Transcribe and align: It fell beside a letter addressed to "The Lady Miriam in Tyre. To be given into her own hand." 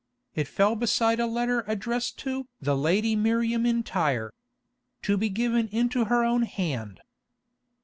It 0.33 0.47
fell 0.47 0.75
beside 0.75 1.19
a 1.19 1.27
letter 1.27 1.63
addressed 1.67 2.17
to 2.21 2.47
"The 2.59 2.75
Lady 2.75 3.15
Miriam 3.15 3.67
in 3.67 3.83
Tyre. 3.83 4.33
To 5.03 5.15
be 5.15 5.29
given 5.29 5.67
into 5.67 6.05
her 6.05 6.23
own 6.23 6.41
hand." 6.41 7.01